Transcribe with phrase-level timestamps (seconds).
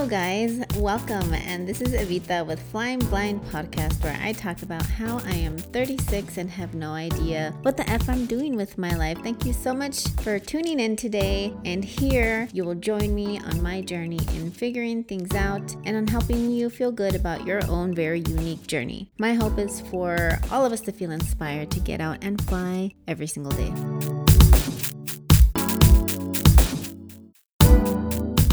[0.00, 0.64] Hello, guys.
[0.76, 1.34] Welcome.
[1.34, 5.58] And this is Evita with Flying Blind Podcast, where I talk about how I am
[5.58, 9.18] 36 and have no idea what the F I'm doing with my life.
[9.22, 11.52] Thank you so much for tuning in today.
[11.66, 16.06] And here you will join me on my journey in figuring things out and on
[16.06, 19.10] helping you feel good about your own very unique journey.
[19.18, 22.94] My hope is for all of us to feel inspired to get out and fly
[23.06, 24.19] every single day.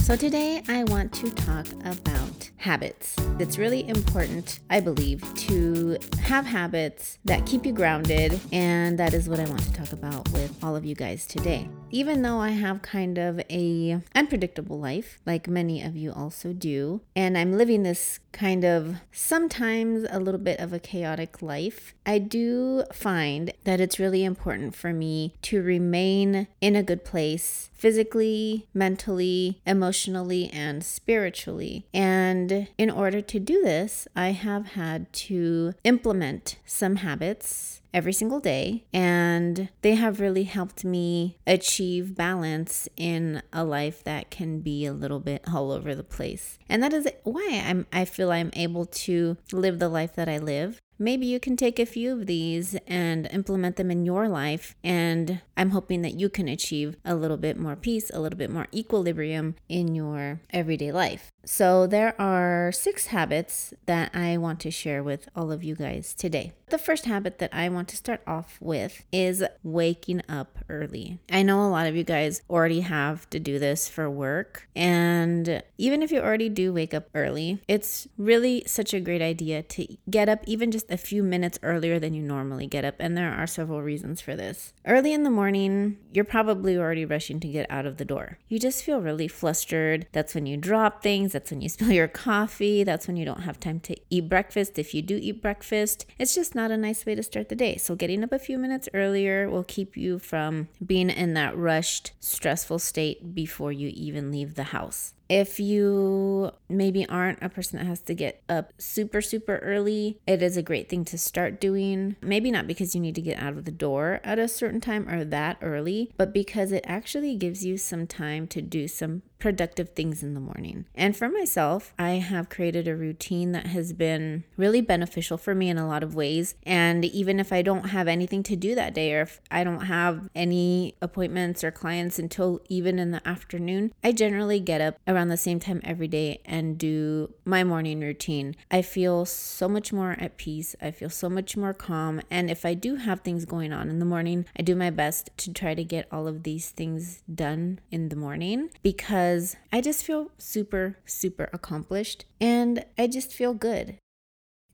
[0.08, 3.18] So, today I want to talk about habits.
[3.40, 9.28] It's really important, I believe, to have habits that keep you grounded, and that is
[9.28, 11.70] what I want to talk about with all of you guys today.
[11.92, 17.02] Even though I have kind of a unpredictable life, like many of you also do,
[17.14, 22.20] and I'm living this kind of sometimes a little bit of a chaotic life, I
[22.20, 28.68] do find that it's really important for me to remain in a good place physically,
[28.74, 31.86] mentally, emotionally, and spiritually.
[31.94, 38.40] And in order to do this, I have had to implement some habits every single
[38.40, 44.86] day and they have really helped me achieve balance in a life that can be
[44.86, 46.60] a little bit all over the place.
[46.70, 50.38] And that is why I'm I feel I'm able to live the life that I
[50.38, 54.76] live Maybe you can take a few of these and implement them in your life.
[54.84, 58.52] And I'm hoping that you can achieve a little bit more peace, a little bit
[58.52, 61.32] more equilibrium in your everyday life.
[61.46, 66.14] So, there are six habits that I want to share with all of you guys
[66.14, 66.52] today.
[66.70, 71.20] The first habit that I want to start off with is waking up early.
[71.32, 74.68] I know a lot of you guys already have to do this for work.
[74.76, 79.64] And even if you already do wake up early, it's really such a great idea
[79.64, 82.96] to get up even just a few minutes earlier than you normally get up.
[83.00, 84.74] And there are several reasons for this.
[84.86, 88.40] Early in the morning, you're probably already rushing to get out of the door.
[88.50, 90.08] You just feel really flustered.
[90.12, 92.84] That's when you drop things that's when you spill your coffee.
[92.84, 94.80] That's when you don't have time to eat breakfast.
[94.80, 97.78] If you do eat breakfast, it's just not a nice way to start the day.
[97.78, 102.14] So, getting up a few minutes earlier will keep you from being in that rushed,
[102.20, 105.14] stressful state before you even leave the house.
[105.30, 110.42] If you maybe aren't a person that has to get up super, super early, it
[110.42, 112.16] is a great thing to start doing.
[112.22, 115.08] Maybe not because you need to get out of the door at a certain time
[115.10, 119.90] or that early, but because it actually gives you some time to do some productive
[119.90, 120.86] things in the morning.
[120.96, 125.70] And for myself, I have created a routine that has been really beneficial for me
[125.70, 126.56] in a lot of ways.
[126.64, 129.86] And even if I don't have anything to do that day, or if I don't
[129.86, 135.17] have any appointments or clients until even in the afternoon, I generally get up around
[135.28, 138.56] the same time every day and do my morning routine.
[138.70, 140.76] I feel so much more at peace.
[140.82, 142.22] I feel so much more calm.
[142.30, 145.30] And if I do have things going on in the morning, I do my best
[145.38, 150.06] to try to get all of these things done in the morning because I just
[150.06, 153.98] feel super, super accomplished and I just feel good.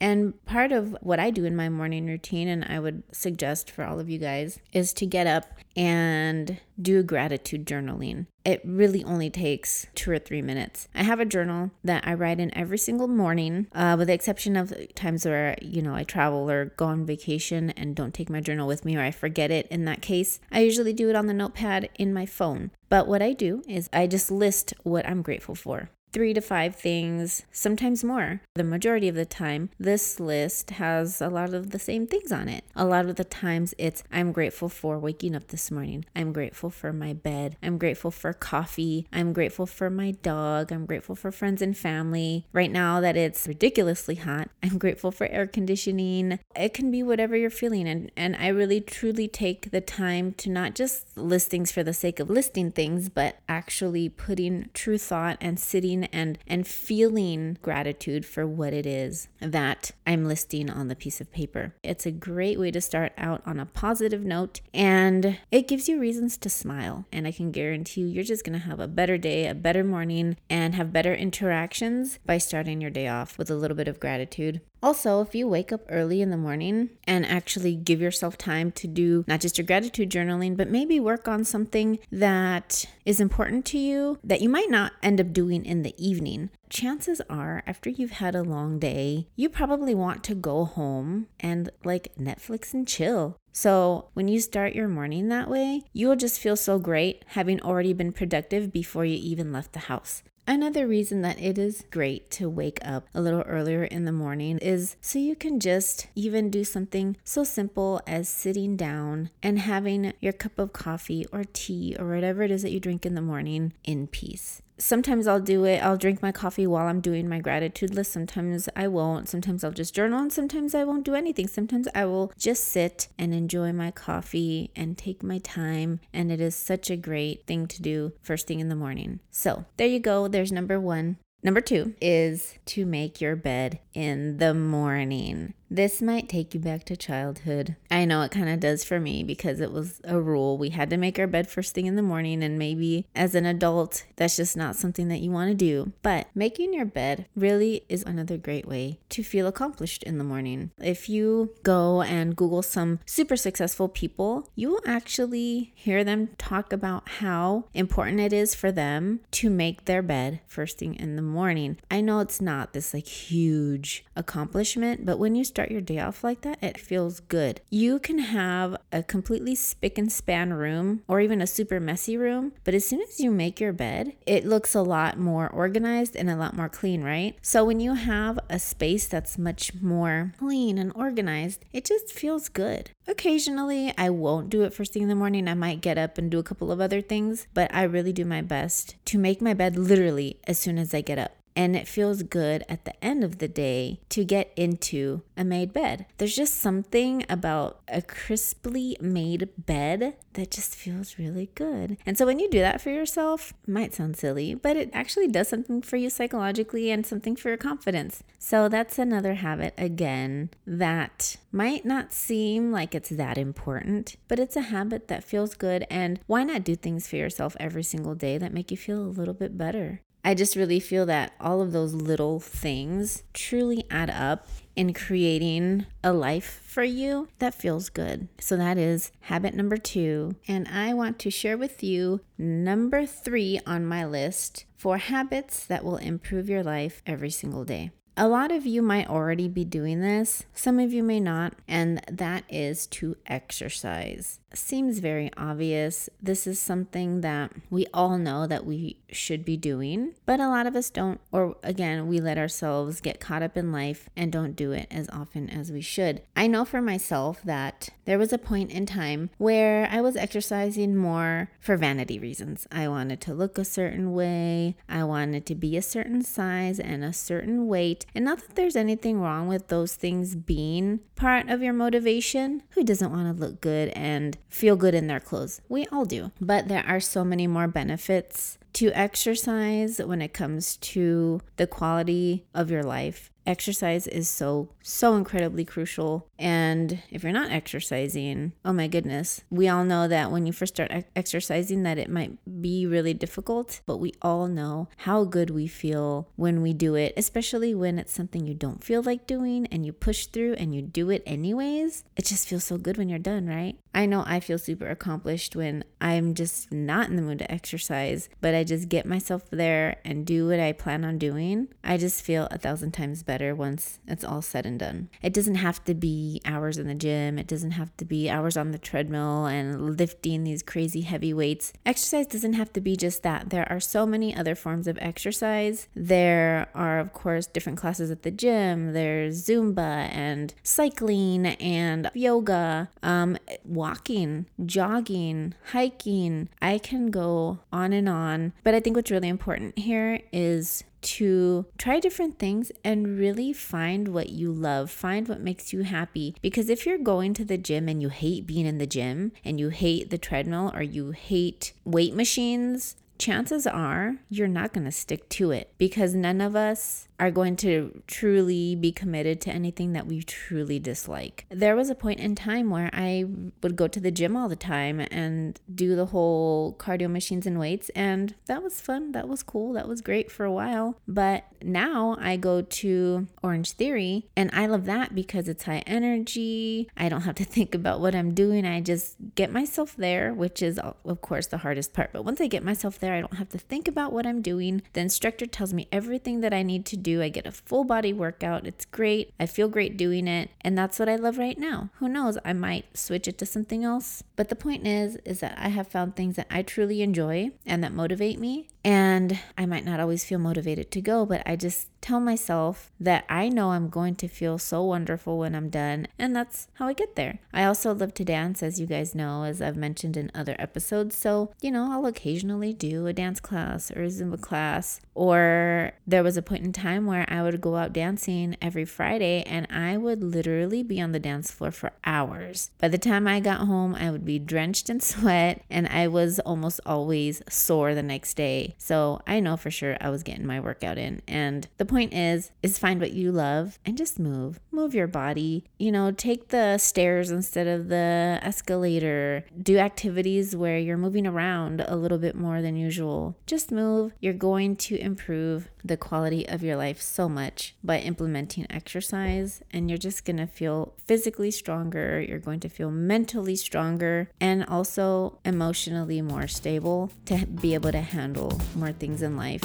[0.03, 3.85] And part of what I do in my morning routine, and I would suggest for
[3.85, 5.45] all of you guys, is to get up
[5.77, 8.27] and do gratitude journaling.
[8.43, 10.89] It really only takes two or three minutes.
[10.93, 14.57] I have a journal that I write in every single morning, uh, with the exception
[14.57, 18.41] of times where, you know, I travel or go on vacation and don't take my
[18.41, 19.67] journal with me or I forget it.
[19.67, 22.71] In that case, I usually do it on the notepad in my phone.
[22.89, 26.75] But what I do is I just list what I'm grateful for three to five
[26.75, 28.41] things, sometimes more.
[28.53, 32.47] The majority of the time, this list has a lot of the same things on
[32.47, 32.63] it.
[32.75, 36.05] A lot of the times, it's I'm grateful for waking up this morning.
[36.15, 37.57] I'm grateful for my bed.
[37.63, 39.07] I'm grateful for coffee.
[39.11, 40.71] I'm grateful for my dog.
[40.71, 42.45] I'm grateful for friends and family.
[42.53, 46.39] Right now, that it's ridiculously hot, I'm grateful for air conditioning.
[46.55, 47.87] It can be whatever you're feeling.
[47.87, 51.93] And, and I really truly take the time to not just list things for the
[51.93, 58.25] sake of listing things, but actually putting true thought and sitting and and feeling gratitude
[58.25, 61.75] for what it is that I'm listing on the piece of paper.
[61.83, 65.99] It's a great way to start out on a positive note and it gives you
[65.99, 67.05] reasons to smile.
[67.11, 69.83] And I can guarantee you you're just going to have a better day, a better
[69.83, 73.99] morning and have better interactions by starting your day off with a little bit of
[73.99, 74.61] gratitude.
[74.83, 78.85] Also, if you wake up early in the morning and actually give yourself time to
[78.85, 83.77] do not just your gratitude journaling, but maybe work on something that is important to
[83.77, 88.11] you that you might not end up doing in the evening, chances are after you've
[88.11, 93.37] had a long day, you probably want to go home and like Netflix and chill.
[93.53, 97.61] So, when you start your morning that way, you will just feel so great having
[97.61, 100.23] already been productive before you even left the house.
[100.45, 104.57] Another reason that it is great to wake up a little earlier in the morning
[104.57, 110.11] is so you can just even do something so simple as sitting down and having
[110.19, 113.21] your cup of coffee or tea or whatever it is that you drink in the
[113.21, 114.62] morning in peace.
[114.77, 115.83] Sometimes I'll do it.
[115.83, 118.11] I'll drink my coffee while I'm doing my gratitude list.
[118.11, 119.29] Sometimes I won't.
[119.29, 121.47] Sometimes I'll just journal and sometimes I won't do anything.
[121.47, 125.99] Sometimes I will just sit and enjoy my coffee and take my time.
[126.13, 129.19] And it is such a great thing to do first thing in the morning.
[129.31, 130.27] So there you go.
[130.27, 131.17] There's number one.
[131.43, 135.53] Number two is to make your bed in the morning.
[135.69, 137.75] This might take you back to childhood.
[137.89, 140.57] I know it kind of does for me because it was a rule.
[140.57, 143.45] We had to make our bed first thing in the morning, and maybe as an
[143.45, 145.93] adult, that's just not something that you want to do.
[146.03, 150.71] But making your bed really is another great way to feel accomplished in the morning.
[150.77, 156.71] If you go and Google some super successful people, you will actually hear them talk
[156.71, 161.21] about how important it is for them to make their bed first thing in the
[161.21, 161.77] morning.
[161.89, 166.23] I know it's not this like huge accomplishment, but when you start your day off
[166.23, 167.61] like that, it feels good.
[167.69, 172.53] You can have a completely spick and span room or even a super messy room,
[172.63, 176.27] but as soon as you make your bed, it looks a lot more organized and
[176.27, 177.35] a lot more clean, right?
[177.43, 182.49] So when you have a space that's much more clean and organized, it just feels
[182.49, 182.89] good.
[183.07, 185.47] Occasionally, I won't do it first thing in the morning.
[185.47, 188.25] I might get up and do a couple of other things, but I really do
[188.25, 191.87] my best to make my bed literally as soon as I get up and it
[191.87, 196.05] feels good at the end of the day to get into a made bed.
[196.17, 201.97] There's just something about a crisply made bed that just feels really good.
[202.05, 205.47] And so when you do that for yourself, might sound silly, but it actually does
[205.47, 208.23] something for you psychologically and something for your confidence.
[208.39, 214.55] So that's another habit again that might not seem like it's that important, but it's
[214.55, 218.37] a habit that feels good and why not do things for yourself every single day
[218.37, 220.01] that make you feel a little bit better?
[220.23, 225.85] I just really feel that all of those little things truly add up in creating
[226.03, 228.29] a life for you that feels good.
[228.39, 230.35] So that is habit number two.
[230.47, 235.83] And I want to share with you number three on my list for habits that
[235.83, 237.91] will improve your life every single day.
[238.15, 241.99] A lot of you might already be doing this, some of you may not, and
[242.11, 246.09] that is to exercise seems very obvious.
[246.21, 250.67] This is something that we all know that we should be doing, but a lot
[250.67, 251.19] of us don't.
[251.31, 255.09] Or again, we let ourselves get caught up in life and don't do it as
[255.09, 256.21] often as we should.
[256.35, 260.95] I know for myself that there was a point in time where I was exercising
[260.95, 262.67] more for vanity reasons.
[262.71, 267.03] I wanted to look a certain way, I wanted to be a certain size and
[267.03, 268.05] a certain weight.
[268.13, 272.63] And not that there's anything wrong with those things being part of your motivation.
[272.71, 275.61] Who doesn't want to look good and feel good in their clothes.
[275.69, 276.31] We all do.
[276.39, 282.45] But there are so many more benefits to exercise when it comes to the quality
[282.53, 286.27] of your life exercise is so so incredibly crucial.
[286.37, 289.41] And if you're not exercising oh my goodness.
[289.49, 293.81] We all know that when you first start exercising that it might be really difficult
[293.85, 298.13] but we all know how good we feel when we do it especially when it's
[298.13, 302.03] something you don't feel like doing and you push through and you do it anyways.
[302.15, 303.77] It just feels so good when you're done right?
[303.95, 308.27] I know i feel super accomplished when i'm just not in the mood to exercise
[308.41, 311.67] but i just get myself there and do what i plan on doing.
[311.83, 315.09] I just feel a thousand times better better once it's all said and done.
[315.23, 318.55] It doesn't have to be hours in the gym, it doesn't have to be hours
[318.55, 321.73] on the treadmill and lifting these crazy heavy weights.
[321.83, 323.49] Exercise doesn't have to be just that.
[323.49, 325.87] There are so many other forms of exercise.
[325.95, 332.91] There are, of course, different classes at the gym, there's Zumba and cycling and yoga,
[333.01, 336.49] um, walking, jogging, hiking.
[336.61, 341.65] I can go on and on, but I think what's really important here is to
[341.77, 346.35] try different things and really find what you love, find what makes you happy.
[346.41, 349.59] Because if you're going to the gym and you hate being in the gym and
[349.59, 354.91] you hate the treadmill or you hate weight machines, chances are you're not going to
[354.91, 359.93] stick to it because none of us are going to truly be committed to anything
[359.93, 361.45] that we truly dislike.
[361.49, 363.25] There was a point in time where I
[363.61, 367.59] would go to the gym all the time and do the whole cardio machines and
[367.59, 369.11] weights, and that was fun.
[369.11, 369.73] That was cool.
[369.73, 370.99] That was great for a while.
[371.07, 376.89] But now I go to Orange Theory, and I love that because it's high energy.
[376.97, 378.65] I don't have to think about what I'm doing.
[378.65, 382.11] I just get myself there, which is, of course, the hardest part.
[382.11, 384.81] But once I get myself there, I don't have to think about what I'm doing.
[384.93, 388.65] The instructor tells me everything that I need to I get a full body workout.
[388.65, 389.33] It's great.
[389.39, 390.49] I feel great doing it.
[390.61, 391.89] And that's what I love right now.
[391.95, 392.37] Who knows?
[392.43, 394.23] I might switch it to something else.
[394.35, 397.83] But the point is, is that I have found things that I truly enjoy and
[397.83, 398.67] that motivate me.
[398.83, 403.25] And I might not always feel motivated to go, but I just tell myself that
[403.29, 406.93] I know I'm going to feel so wonderful when I'm done, and that's how I
[406.93, 407.39] get there.
[407.53, 411.17] I also love to dance, as you guys know, as I've mentioned in other episodes.
[411.17, 414.99] So, you know, I'll occasionally do a dance class or a Zumba class.
[415.15, 419.43] Or there was a point in time where I would go out dancing every Friday
[419.43, 422.71] and I would literally be on the dance floor for hours.
[422.79, 426.39] By the time I got home, I would be drenched in sweat and I was
[426.39, 428.75] almost always sore the next day.
[428.77, 431.21] So I know for sure I was getting my workout in.
[431.27, 434.59] And the point is, is find what you love and just move.
[434.71, 435.63] Move your body.
[435.77, 439.45] You know, take the stairs instead of the escalator.
[439.61, 443.37] Do activities where you're moving around a little bit more than usual.
[443.45, 444.11] Just move.
[444.19, 449.87] You're going to improve the quality of your life so much by implementing exercise, and
[449.87, 452.19] you're just going to feel physically stronger.
[452.21, 458.01] You're going to feel mentally stronger and also emotionally more stable to be able to
[458.01, 459.63] handle more things in life.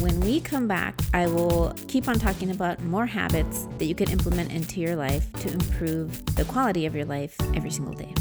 [0.00, 4.10] When we come back, I will keep on talking about more habits that you can
[4.10, 8.14] implement into your life to improve the quality of your life every single day.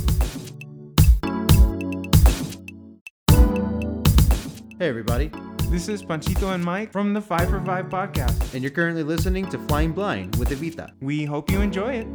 [4.78, 5.32] Hey, everybody.
[5.70, 8.54] This is Panchito and Mike from the Five for Five podcast.
[8.54, 10.92] And you're currently listening to Flying Blind with Evita.
[11.00, 12.08] We hope you enjoy it.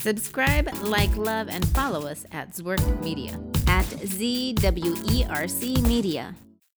[0.00, 3.38] Subscribe, like, love, and follow us at Zwerc Media
[3.78, 6.34] at ZWERC Media.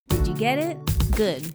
[0.10, 0.78] Did you get it?
[1.16, 1.52] Good.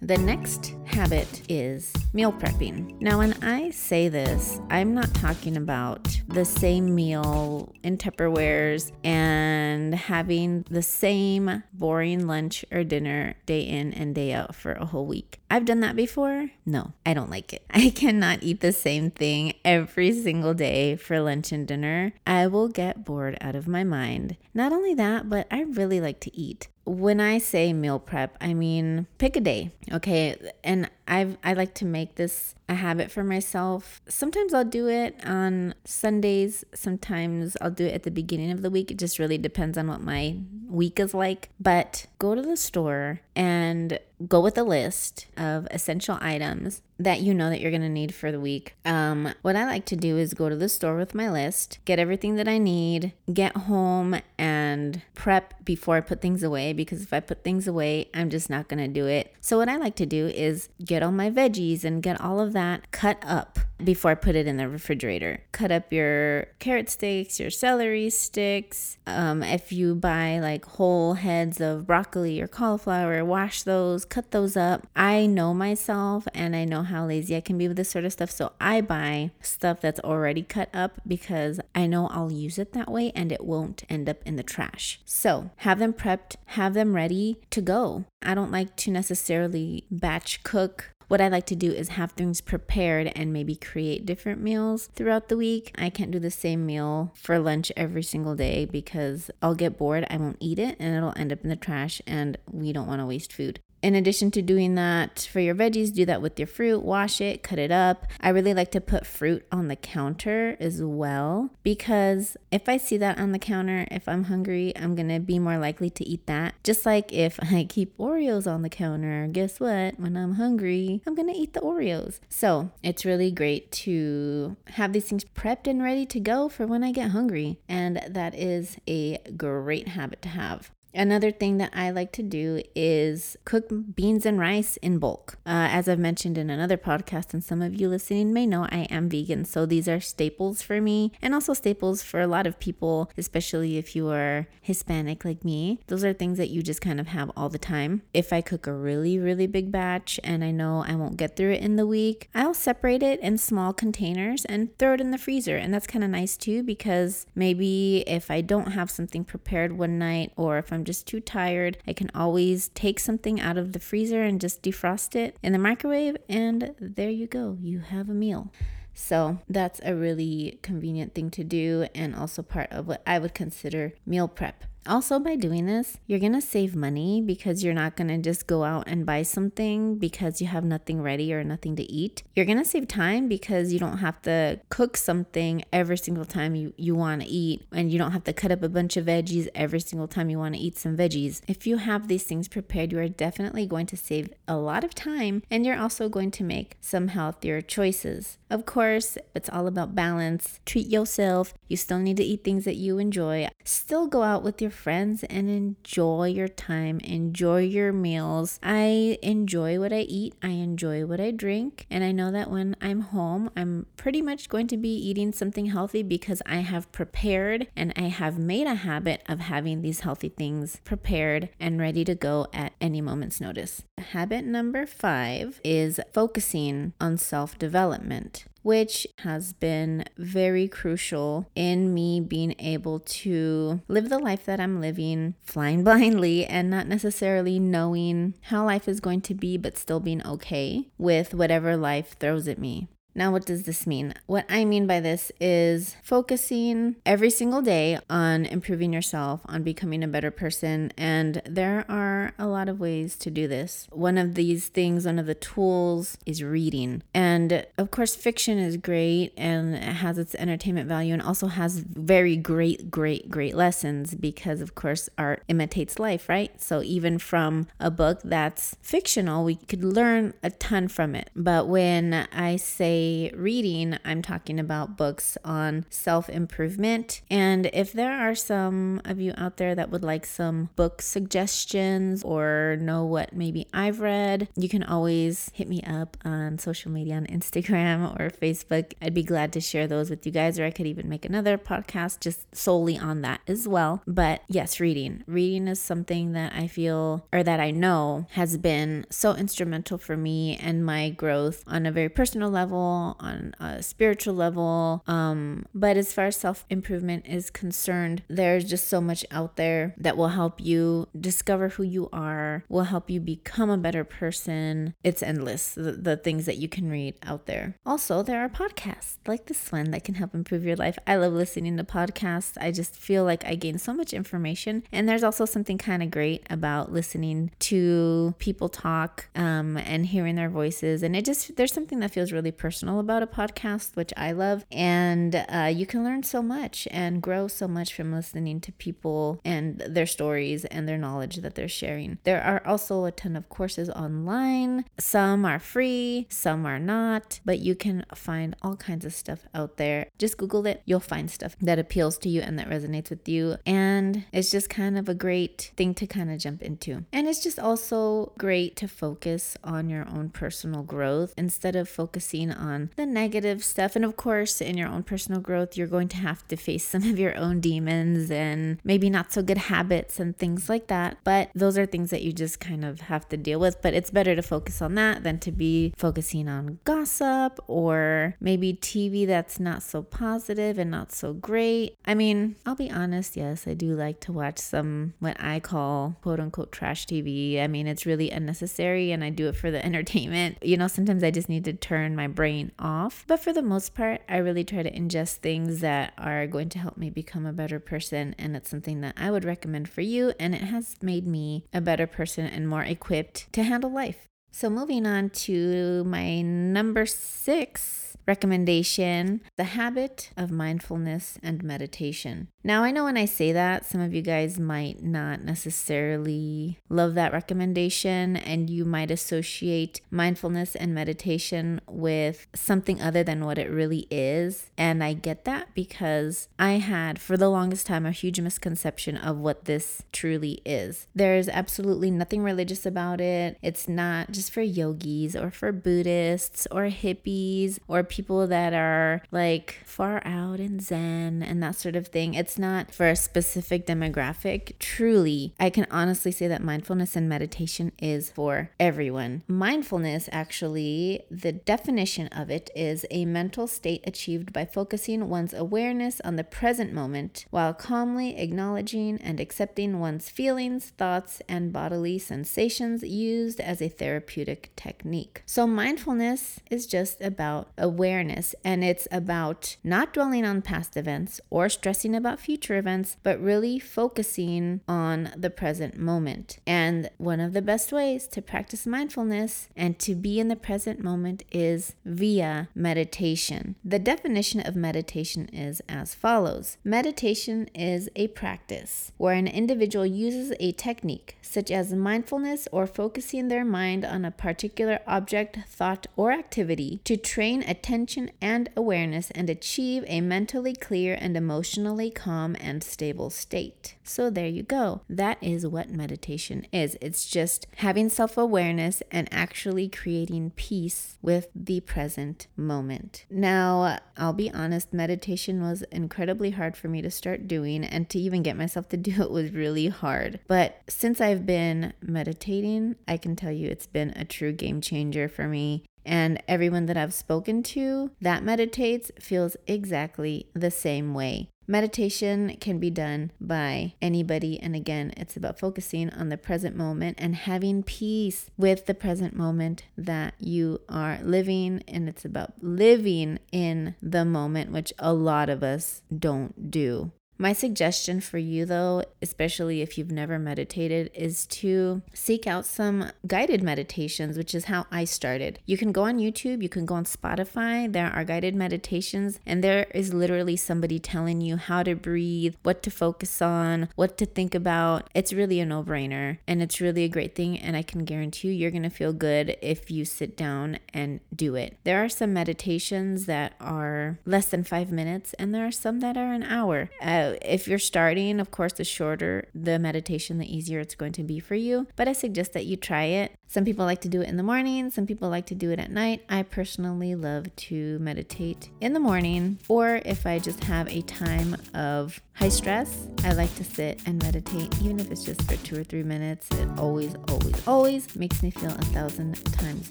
[0.00, 2.98] The next habit is meal prepping.
[2.98, 9.94] Now, when I say this, I'm not talking about the same meal in Tupperwares and
[9.94, 15.04] having the same boring lunch or dinner day in and day out for a whole
[15.04, 15.40] week.
[15.50, 16.52] I've done that before.
[16.64, 17.66] No, I don't like it.
[17.70, 22.14] I cannot eat the same thing every single day for lunch and dinner.
[22.26, 24.38] I will get bored out of my mind.
[24.54, 28.54] Not only that, but I really like to eat when I say meal prep, I
[28.54, 30.36] mean pick a day, okay?
[30.62, 34.00] And I've I like to make this a habit for myself.
[34.08, 38.70] Sometimes I'll do it on Sundays, sometimes I'll do it at the beginning of the
[38.70, 38.90] week.
[38.90, 41.50] It just really depends on what my week is like.
[41.60, 47.34] But go to the store and go with a list of essential items that you
[47.34, 48.74] know that you're going to need for the week.
[48.84, 51.98] Um, what I like to do is go to the store with my list, get
[51.98, 57.12] everything that I need, get home and prep before I put things away because if
[57.12, 59.34] I put things away, I'm just not going to do it.
[59.42, 62.54] So what I like to do is get all my veggies and get all of
[62.56, 65.40] that cut up before I put it in the refrigerator.
[65.52, 68.96] Cut up your carrot sticks, your celery sticks.
[69.06, 74.56] Um, if you buy like whole heads of broccoli or cauliflower, wash those, cut those
[74.56, 74.86] up.
[74.96, 78.12] I know myself and I know how lazy I can be with this sort of
[78.12, 78.30] stuff.
[78.30, 82.90] So I buy stuff that's already cut up because I know I'll use it that
[82.90, 85.00] way and it won't end up in the trash.
[85.04, 88.06] So have them prepped, have them ready to go.
[88.22, 92.40] I don't like to necessarily batch cook what I like to do is have things
[92.40, 95.72] prepared and maybe create different meals throughout the week.
[95.78, 100.06] I can't do the same meal for lunch every single day because I'll get bored,
[100.10, 103.00] I won't eat it, and it'll end up in the trash, and we don't want
[103.00, 103.60] to waste food.
[103.86, 107.44] In addition to doing that for your veggies, do that with your fruit, wash it,
[107.44, 108.04] cut it up.
[108.20, 112.96] I really like to put fruit on the counter as well because if I see
[112.96, 116.26] that on the counter, if I'm hungry, I'm going to be more likely to eat
[116.26, 116.56] that.
[116.64, 120.00] Just like if I keep Oreos on the counter, guess what?
[120.00, 122.18] When I'm hungry, I'm going to eat the Oreos.
[122.28, 126.82] So it's really great to have these things prepped and ready to go for when
[126.82, 127.60] I get hungry.
[127.68, 130.72] And that is a great habit to have.
[130.96, 135.36] Another thing that I like to do is cook beans and rice in bulk.
[135.44, 138.86] Uh, as I've mentioned in another podcast, and some of you listening may know, I
[138.88, 139.44] am vegan.
[139.44, 143.76] So these are staples for me and also staples for a lot of people, especially
[143.76, 145.80] if you are Hispanic like me.
[145.88, 148.00] Those are things that you just kind of have all the time.
[148.14, 151.52] If I cook a really, really big batch and I know I won't get through
[151.52, 155.18] it in the week, I'll separate it in small containers and throw it in the
[155.18, 155.58] freezer.
[155.58, 159.98] And that's kind of nice too because maybe if I don't have something prepared one
[159.98, 163.78] night or if I'm just too tired, I can always take something out of the
[163.78, 167.58] freezer and just defrost it in the microwave, and there you go.
[167.60, 168.50] You have a meal.
[168.94, 173.34] So that's a really convenient thing to do, and also part of what I would
[173.34, 174.64] consider meal prep.
[174.88, 178.84] Also, by doing this, you're gonna save money because you're not gonna just go out
[178.86, 182.22] and buy something because you have nothing ready or nothing to eat.
[182.34, 186.72] You're gonna save time because you don't have to cook something every single time you,
[186.76, 189.80] you wanna eat, and you don't have to cut up a bunch of veggies every
[189.80, 191.42] single time you wanna eat some veggies.
[191.48, 194.94] If you have these things prepared, you are definitely going to save a lot of
[194.94, 198.38] time and you're also going to make some healthier choices.
[198.48, 200.60] Of course, it's all about balance.
[200.64, 201.52] Treat yourself.
[201.66, 203.48] You still need to eat things that you enjoy.
[203.64, 207.00] Still go out with your friends and enjoy your time.
[207.00, 208.60] Enjoy your meals.
[208.62, 210.34] I enjoy what I eat.
[210.42, 211.86] I enjoy what I drink.
[211.90, 215.66] And I know that when I'm home, I'm pretty much going to be eating something
[215.66, 220.28] healthy because I have prepared and I have made a habit of having these healthy
[220.28, 223.82] things prepared and ready to go at any moment's notice.
[223.98, 232.18] Habit number five is focusing on self development which has been very crucial in me
[232.18, 238.34] being able to live the life that I'm living, flying blindly, and not necessarily knowing
[238.40, 242.58] how life is going to be, but still being okay with whatever life throws at
[242.58, 242.88] me.
[243.16, 244.12] Now, what does this mean?
[244.26, 250.04] What I mean by this is focusing every single day on improving yourself, on becoming
[250.04, 250.92] a better person.
[250.98, 253.88] And there are a lot of ways to do this.
[253.90, 257.02] One of these things, one of the tools is reading.
[257.14, 261.78] And of course, fiction is great and it has its entertainment value and also has
[261.78, 266.60] very great, great, great lessons because, of course, art imitates life, right?
[266.60, 271.30] So even from a book that's fictional, we could learn a ton from it.
[271.34, 277.22] But when I say reading, I'm talking about books on self improvement.
[277.30, 282.22] And if there are some of you out there that would like some book suggestions
[282.22, 287.16] or know what maybe I've read, you can always hit me up on social media
[287.16, 288.92] on Instagram or Facebook.
[289.00, 291.58] I'd be glad to share those with you guys, or I could even make another
[291.58, 294.02] podcast just solely on that as well.
[294.06, 295.24] But yes, reading.
[295.26, 300.16] Reading is something that I feel or that I know has been so instrumental for
[300.16, 305.02] me and my growth on a very personal level on a spiritual level.
[305.06, 309.94] Um, but as far as self improvement is concerned, there's just so much out there
[309.98, 314.94] that will help you discover who you are, will help you become a better person.
[315.02, 317.76] It's endless, the, the things that you can read out there.
[317.84, 320.98] Also, there are podcasts like this one that can help improve your life.
[321.06, 322.56] I love listening to podcasts.
[322.60, 324.82] I just feel like I gain so much information.
[324.92, 330.36] And there's also something kind of great about listening to people talk um, and hearing
[330.36, 331.02] their voices.
[331.02, 334.64] And it just, there's something that feels really personal about a podcast, which I love.
[334.70, 339.40] And uh, you can learn so much and grow so much from listening to people
[339.44, 342.18] and their stories and their knowledge that they're sharing.
[342.24, 344.84] There are also a ton of courses online.
[344.98, 349.76] Some are free, some are not, but you can find all kinds of stuff out
[349.76, 350.08] there.
[350.18, 353.56] Just Google it, you'll find stuff that appeals to you and that resonates with you.
[353.64, 357.04] And it's just kind of a great thing to kind of jump into.
[357.12, 362.50] And it's just also great to focus on your own personal growth instead of focusing
[362.52, 363.96] on on the negative stuff.
[363.96, 367.02] And of course, in your own personal growth, you're going to have to face some
[367.02, 371.18] of your own demons and maybe not so good habits and things like that.
[371.24, 373.80] But those are things that you just kind of have to deal with.
[373.82, 378.74] But it's better to focus on that than to be focusing on gossip or maybe
[378.74, 381.96] TV that's not so positive and not so great.
[382.04, 386.16] I mean, I'll be honest, yes, I do like to watch some what I call
[386.22, 387.62] quote unquote trash TV.
[387.62, 390.58] I mean, it's really unnecessary and I do it for the entertainment.
[390.62, 393.24] You know, sometimes I just need to turn my brain off.
[393.26, 396.78] But for the most part, I really try to ingest things that are going to
[396.78, 398.34] help me become a better person.
[398.38, 400.32] And it's something that I would recommend for you.
[400.38, 404.26] And it has made me a better person and more equipped to handle life.
[404.52, 412.48] So, moving on to my number six recommendation the habit of mindfulness and meditation.
[412.64, 417.14] Now, I know when I say that, some of you guys might not necessarily love
[417.14, 423.70] that recommendation, and you might associate mindfulness and meditation with something other than what it
[423.70, 424.70] really is.
[424.76, 429.38] And I get that because I had, for the longest time, a huge misconception of
[429.38, 431.06] what this truly is.
[431.14, 436.86] There's absolutely nothing religious about it, it's not just for yogis or for Buddhists or
[436.86, 442.34] hippies or people that are like far out in Zen and that sort of thing.
[442.34, 444.78] It's not for a specific demographic.
[444.78, 449.42] Truly, I can honestly say that mindfulness and meditation is for everyone.
[449.46, 456.20] Mindfulness, actually, the definition of it is a mental state achieved by focusing one's awareness
[456.22, 463.02] on the present moment while calmly acknowledging and accepting one's feelings, thoughts, and bodily sensations
[463.02, 465.42] used as a therapeutic technique.
[465.44, 471.40] So, mindfulness is just about awareness awareness and it's about not dwelling on past events
[471.50, 476.58] or stressing about future events, but really focusing on the present moment.
[476.66, 481.02] And one of the best ways to practice mindfulness and to be in the present
[481.02, 483.74] moment is via meditation.
[483.84, 490.52] The definition of meditation is as follows Meditation is a practice where an individual uses
[490.60, 496.30] a technique such as mindfulness or focusing their mind on a particular object, thought, or
[496.32, 497.95] activity to train attention
[498.42, 503.96] and awareness and achieve a mentally clear and emotionally calm and stable state.
[504.04, 505.02] So, there you go.
[505.08, 506.96] That is what meditation is.
[507.00, 513.24] It's just having self awareness and actually creating peace with the present moment.
[513.30, 518.18] Now, I'll be honest, meditation was incredibly hard for me to start doing, and to
[518.18, 520.40] even get myself to do it was really hard.
[520.46, 525.28] But since I've been meditating, I can tell you it's been a true game changer
[525.28, 525.84] for me.
[526.06, 531.50] And everyone that I've spoken to that meditates feels exactly the same way.
[531.68, 534.60] Meditation can be done by anybody.
[534.60, 539.34] And again, it's about focusing on the present moment and having peace with the present
[539.34, 541.82] moment that you are living.
[541.88, 547.10] And it's about living in the moment, which a lot of us don't do.
[547.38, 553.10] My suggestion for you, though, especially if you've never meditated, is to seek out some
[553.26, 555.58] guided meditations, which is how I started.
[555.66, 557.92] You can go on YouTube, you can go on Spotify.
[557.92, 562.82] There are guided meditations, and there is literally somebody telling you how to breathe, what
[562.84, 565.10] to focus on, what to think about.
[565.14, 567.58] It's really a no brainer, and it's really a great thing.
[567.58, 571.20] And I can guarantee you, you're going to feel good if you sit down and
[571.34, 571.76] do it.
[571.84, 576.16] There are some meditations that are less than five minutes, and there are some that
[576.16, 576.88] are an hour.
[577.02, 581.22] Uh, if you're starting, of course, the shorter the meditation, the easier it's going to
[581.22, 581.86] be for you.
[581.96, 583.32] But I suggest that you try it.
[583.48, 585.78] Some people like to do it in the morning, some people like to do it
[585.78, 586.22] at night.
[586.28, 591.56] I personally love to meditate in the morning, or if I just have a time
[591.74, 595.80] of high stress, I like to sit and meditate, even if it's just for two
[595.80, 596.48] or three minutes.
[596.50, 599.90] It always, always, always makes me feel a thousand times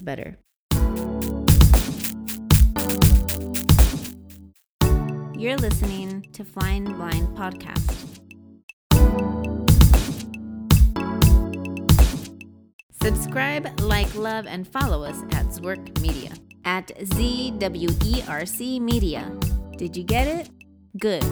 [0.00, 0.36] better.
[5.38, 8.20] You're listening to Flying Blind Podcast.
[13.02, 16.32] Subscribe, like, love, and follow us at Zwerc Media
[16.66, 19.32] at ZWERC Media.
[19.78, 20.50] Did you get it?
[20.98, 21.22] Good.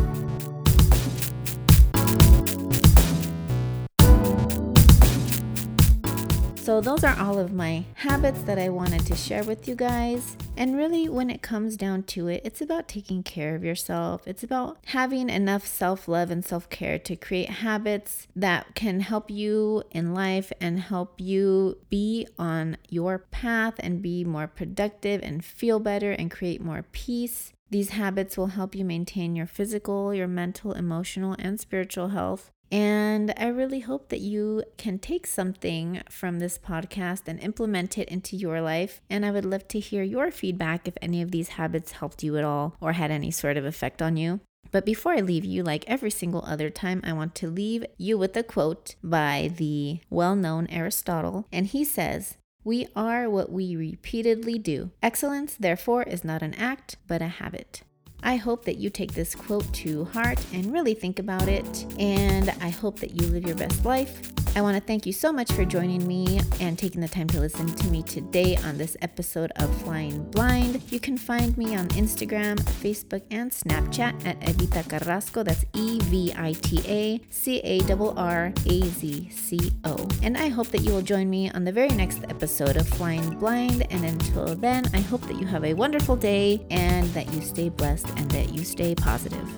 [6.65, 10.35] So, those are all of my habits that I wanted to share with you guys.
[10.57, 14.27] And really, when it comes down to it, it's about taking care of yourself.
[14.27, 19.31] It's about having enough self love and self care to create habits that can help
[19.31, 25.45] you in life and help you be on your path and be more productive and
[25.45, 27.53] feel better and create more peace.
[27.69, 32.51] These habits will help you maintain your physical, your mental, emotional, and spiritual health.
[32.75, 38.09] And I really hope that you can take something from this podcast and implement it
[38.09, 39.01] into your life.
[39.09, 42.37] And I would love to hear your feedback if any of these habits helped you
[42.37, 44.41] at all or had any sort of effect on you.
[44.73, 48.19] But before I leave you, like every single other time, I want to leave you
[48.19, 51.47] with a quote by the well known Aristotle.
[51.53, 54.91] And he says, We are what we repeatedly do.
[55.01, 57.83] Excellence, therefore, is not an act, but a habit.
[58.25, 61.87] I hope that you take this quote to heart and really think about it.
[61.99, 64.44] And I hope that you live your best life.
[64.57, 67.41] I want to thank you so much for joining me and taking the time to
[67.41, 70.81] listen to me today on this episode of Flying Blind.
[70.93, 75.45] You can find me on Instagram, Facebook, and Snapchat at Evita Carrazco.
[75.45, 80.09] That's E V I T A C A R R A Z C O.
[80.23, 83.37] And I hope that you will join me on the very next episode of Flying
[83.41, 83.91] Blind.
[83.91, 87.71] And until then, I hope that you have a wonderful day and that you stay
[87.71, 89.49] blessed and that you stay positive.